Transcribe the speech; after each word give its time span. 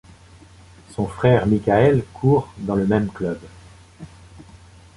Son 0.95 1.05
frère 1.05 1.45
Mickael 1.45 2.03
court 2.15 2.51
dans 2.57 2.73
le 2.73 2.87
même 2.87 3.07
club. 3.11 3.37